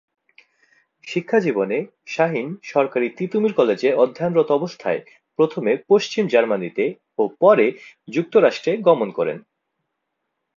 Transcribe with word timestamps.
শিক্ষাজীবনে 1.07 1.77
শাহীন 2.05 2.47
সরকারী 2.63 3.07
তিতুমীর 3.09 3.53
কলেজে 3.53 3.89
অধ্যয়নরত 3.93 4.49
অবস্থায় 4.51 4.99
প্রথমে 5.39 5.71
পশ্চিম 5.87 6.23
জার্মানিতে 6.27 6.85
ও 7.19 7.23
পরে 7.39 7.65
যুক্তরাষ্ট্রে 8.07 8.71
গমন 8.87 9.09
করেন। 9.11 9.37